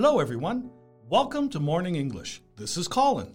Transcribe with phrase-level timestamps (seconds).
[0.00, 0.70] Hello, everyone.
[1.10, 2.40] Welcome to Morning English.
[2.54, 3.34] This is Colin.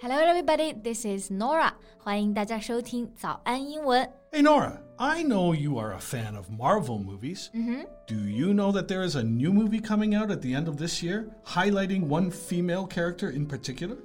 [0.00, 0.72] Hello, everybody.
[0.72, 1.72] This is Norah.
[1.98, 4.08] 欢迎大家收听早安英文。
[4.30, 4.78] Hey, Norah.
[4.98, 7.50] I know you are a fan of Marvel movies.
[7.52, 7.86] Mm -hmm.
[8.06, 10.76] Do you know that there is a new movie coming out at the end of
[10.76, 13.96] this year, highlighting one female character in particular?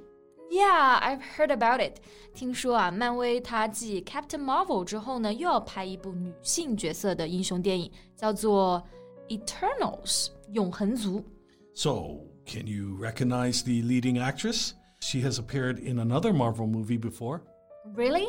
[0.50, 2.00] Yeah, I've heard about it.
[2.34, 4.84] 听说啊，漫威它继 Captain Marvel
[11.74, 14.74] so, can you recognize the leading actress?
[15.00, 17.42] She has appeared in another Marvel movie before.
[17.94, 18.28] Really?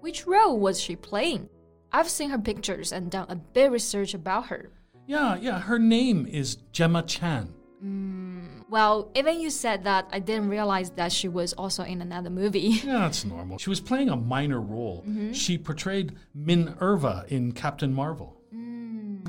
[0.00, 1.48] Which role was she playing?
[1.92, 4.70] I've seen her pictures and done a bit research about her.
[5.06, 7.52] Yeah, yeah, her name is Gemma Chan.
[7.80, 12.30] Hmm, well, even you said that, I didn't realize that she was also in another
[12.30, 12.80] movie.
[12.84, 13.58] Yeah, that's normal.
[13.58, 15.04] She was playing a minor role.
[15.06, 15.32] Mm-hmm.
[15.32, 18.40] She portrayed Minerva in Captain Marvel.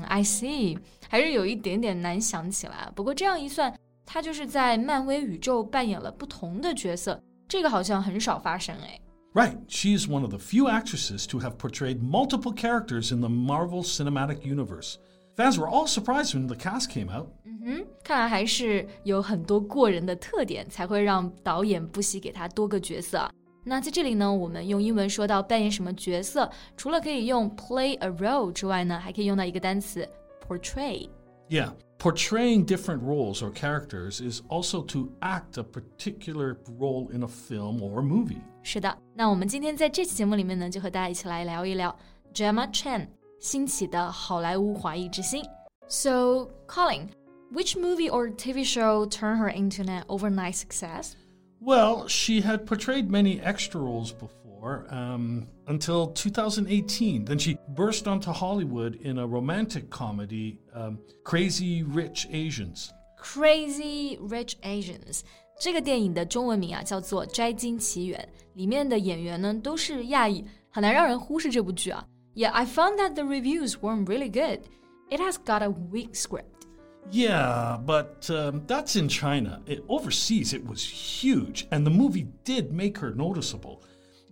[0.07, 0.77] I see，
[1.09, 2.91] 还是有一点点难想起来。
[2.95, 3.73] 不过这样一算，
[4.05, 8.99] 她就是在漫威宇宙扮演了不同的角色，这个好像很少发生哎。
[9.33, 13.29] Right, she is one of the few actresses to have portrayed multiple characters in the
[13.29, 14.97] Marvel Cinematic Universe.
[15.35, 17.29] Fans were all surprised when the cast came out.
[18.03, 23.31] 看来还是有很多过人的特点，才会让导演不惜给她多个角色啊。
[23.67, 30.07] 那在这里呢，我们用英文说到扮演什么角色，除了可以用 play a role 之外呢，还可以用到一个单词
[30.45, 31.09] portray。
[31.49, 37.27] Yeah, portraying different roles or characters is also to act a particular role in a
[37.27, 38.41] film or movie.
[38.63, 41.95] 是的，那我们今天在这期节目里面呢，就和大家一起来聊一聊
[42.33, 43.07] Gemma Chan
[43.39, 45.43] 兴起的好莱坞华裔之星。
[45.87, 47.09] So, Colin,
[47.51, 51.11] which movie or TV show turned her into an overnight success?
[51.59, 57.25] Well, she had portrayed many extra roles before um, until 2018.
[57.25, 62.91] Then she burst onto Hollywood in a romantic comedy, um, Crazy Rich Asians.
[63.17, 65.21] Crazy Rich Asians
[65.59, 72.05] 这个电影的中文名啊叫做《摘金奇缘》，里面的演员呢都是亚裔，很难让人忽视这部剧啊。
[72.35, 74.61] Yeah, I found that the reviews weren't really good.
[75.09, 76.56] It has got a weak script.
[77.11, 79.61] Yeah, but um, that's in China.
[79.67, 83.81] It, overseas, it was huge, and the movie did make her noticeable.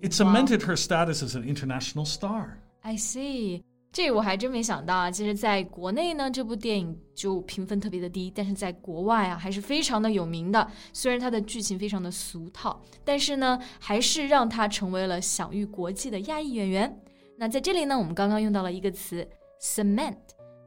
[0.02, 2.58] It cemented her status as an international star.
[2.82, 5.12] I see，这个我还真没想到啊。
[5.12, 10.66] 其实，在国内呢，这部电影就评分特别的低，但是在国外啊，还是非常的有名的。
[10.94, 17.00] 虽然它的剧情非常的俗套，但是呢，还是让它成为了享誉国际的亚裔演员。
[17.38, 19.28] 那在这里呢，我们刚刚用到了一个词
[19.62, 20.16] cement，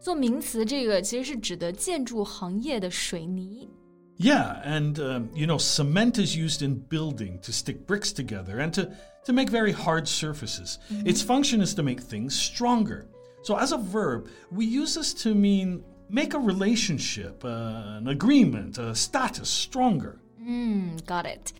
[0.00, 3.68] 做名词，这个其实是指的建筑行业的水泥。
[4.16, 8.72] Yeah, and um, you know, cement is used in building to stick bricks together and
[8.74, 8.90] to,
[9.24, 10.78] to make very hard surfaces.
[11.04, 13.06] Its function is to make things stronger.
[13.42, 18.78] So, as a verb, we use this to mean make a relationship, uh, an agreement,
[18.78, 20.20] a status stronger.
[20.38, 21.52] 嗯，got it。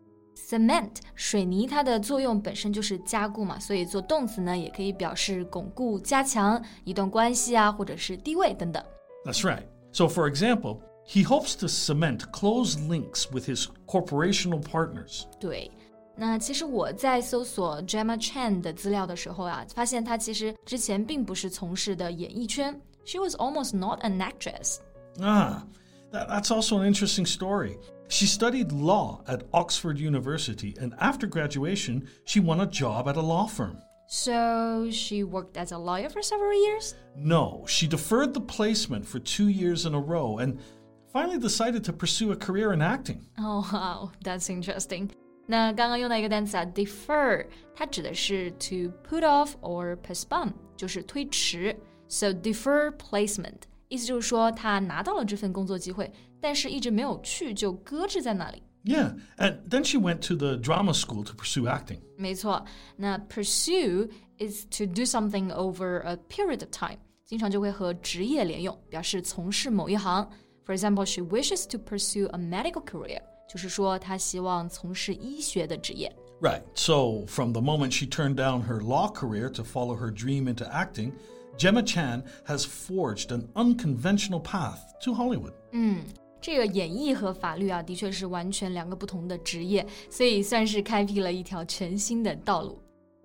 [0.49, 8.83] Cement 水泥它的作用本身就是加固嘛，所以做动词呢也可以表示巩固、加强一段关系啊，或者是地位等等。
[9.25, 9.63] That's right.
[9.93, 15.23] So, for example, he hopes to cement close links with his corporational partners.
[15.39, 15.71] 对，
[16.17, 24.79] 那其实我在搜索 Gemma Chan 的资料的时候啊，发现她其实之前并不是从事的演艺圈，She was almost not an actress。
[25.21, 25.63] Ah,
[26.13, 27.77] that, that's also an interesting story.
[28.09, 33.23] She studied law at Oxford University, and after graduation, she won a job at a
[33.23, 33.79] law firm.
[34.07, 36.95] So she worked as a lawyer for several years.
[37.17, 40.59] No, she deferred the placement for two years in a row and
[41.11, 43.25] finally decided to pursue a career in acting.
[43.39, 45.11] Oh wow, that's interesting.
[45.47, 51.75] 那刚刚用到一个单词啊，defer，它指的是 to put off or postpone，就是推迟。
[52.09, 58.63] So defer placement， 意思就是说他拿到了这份工作机会，但是一直没有去，就搁置在那里。
[58.85, 62.01] Yeah, and then she went to the drama school to pursue acting.
[62.19, 62.65] 没错，
[62.97, 70.29] 那 pursue is to do something over a period of time，经常就会和职业连用，表示从事某一行。
[70.67, 76.15] For example, she wishes to pursue a medical career，就是说她希望从事医学的职业。
[76.41, 76.63] Right.
[76.75, 80.67] So, from the moment she turned down her law career to follow her dream into
[80.67, 81.13] acting,
[81.59, 85.53] Gemma Chan has forged an unconventional path to Hollywood.
[86.41, 92.79] 这个演艺和法律啊，的确是完全两个不同的职业，所以算是开辟了一条全新的道路。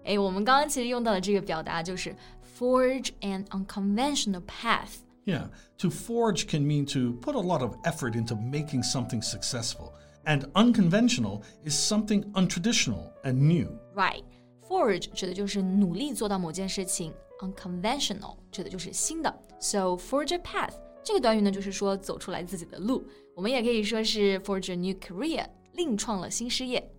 [0.05, 2.15] 哎，我们刚刚其实用到的这个表达就是
[2.57, 4.99] forge an unconventional path。
[5.25, 5.49] Yeah,
[5.79, 9.91] to forge can mean to put a lot of effort into making something successful.
[10.23, 13.67] And unconventional is something untraditional and new.
[13.93, 14.23] Right,
[14.65, 19.33] forge 指的就是努力做到某件事情 ，unconventional 指的就是新的。
[19.59, 20.73] So forge a path
[21.03, 23.03] 这个短语呢，就是说走出来自己的路。
[23.35, 26.91] 我们也可以说是 forge a new career，另创了新事业。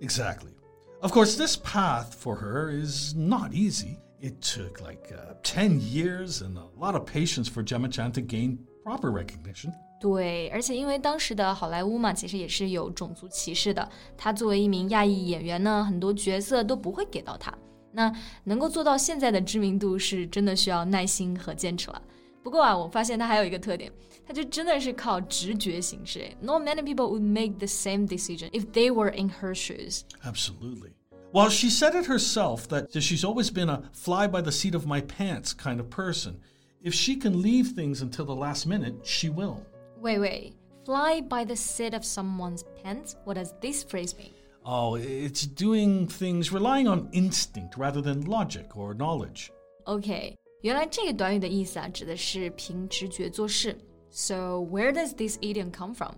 [0.00, 0.52] Exactly.
[1.00, 3.98] Of course, this path for her is not easy.
[4.20, 8.20] It took like uh, 10 years and a lot of patience for Gemma Chan to
[8.20, 9.72] gain proper recognition.
[10.00, 13.88] 对，而且因为当时的好莱坞嘛，其实也是有种族歧视的。
[14.16, 17.52] 她作为一名亚裔演员呢，很多角色都不会给到她。
[17.92, 18.12] 那
[18.44, 22.02] 能够做到现在的知名度，是真的需要耐心和坚持了。
[22.42, 23.92] 不过啊，我发现她还有一个特点，
[24.26, 26.30] 她就真的是靠直觉行事。
[26.40, 30.02] Not many people would make the same decision if they were in her shoes.
[30.22, 30.92] Absolutely.
[31.32, 34.86] Well, she said it herself that she's always been a fly by the seat of
[34.86, 36.40] my pants kind of person.
[36.82, 39.60] If she can leave things until the last minute, she will.
[40.00, 40.54] Wait, wait.
[40.86, 43.16] Fly by the seat of someone's pants?
[43.24, 44.32] What does this phrase mean?
[44.64, 49.50] Oh, it's doing things relying on instinct rather than logic or knowledge.
[49.84, 53.76] OK，原来这个短语的意思啊，指的是凭直觉做事。
[54.10, 56.16] So where does this idiom come from?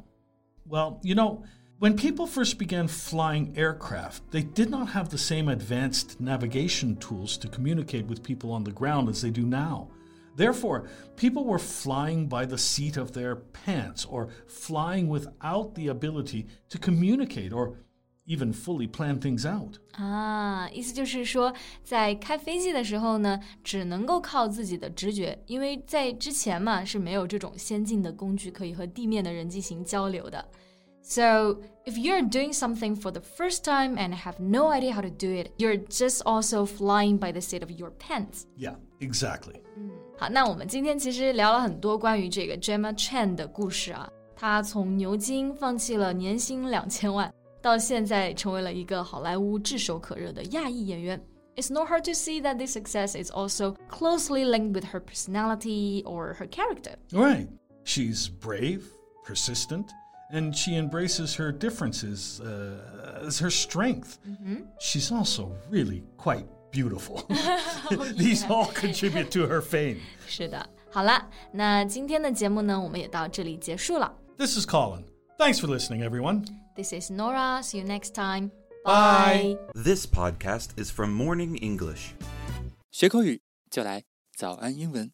[0.68, 1.42] Well, you know,
[1.78, 7.38] when people first began flying aircraft, they did not have the same advanced navigation tools
[7.38, 9.88] to communicate with people on the ground as they do now.
[10.36, 16.46] Therefore, people were flying by the seat of their pants or flying without the ability
[16.68, 17.76] to communicate or
[18.26, 19.76] even fully plan things out.
[19.92, 21.52] 啊，意思就是说，
[21.82, 30.46] 在开飞机的时候呢，只能够靠自己的直觉，因为在之前嘛是没有这种先进的工具可以和地面的人进行交流的。
[31.02, 35.28] So if you're doing something for the first time and have no idea how to do
[35.28, 38.44] it, you're just also flying by the seat of your pants.
[38.56, 39.62] Yeah, exactly.
[40.18, 44.08] 好，那我们今天其实聊了很多关于这个 Gemma Chan 的故事啊。
[44.36, 47.32] 她从牛津放弃了年薪两千万，
[47.64, 51.20] 到现在成为了一个好莱坞炙手可热的亚裔演员。
[51.56, 56.34] It's not hard to see that this success is also closely linked with her personality or
[56.34, 56.94] her character.
[57.12, 57.48] Right.
[57.84, 58.84] She's brave,
[59.26, 59.86] persistent,
[60.32, 64.18] and she embraces her differences uh, as her strength.
[64.78, 67.26] She's also really quite beautiful.
[68.16, 69.98] These all contribute to her fame.
[70.26, 74.14] 是的，好了，那今天的节目呢，我们也到这里结束了。
[74.38, 75.02] This is Colin.
[75.37, 76.45] Thanks for listening, everyone.
[76.75, 77.61] This is Norah.
[77.61, 78.51] See you next time.
[78.85, 79.57] Bye.
[79.73, 82.13] This podcast is from Morning English.
[82.91, 84.03] 学口语就来
[84.37, 85.11] 早安英文。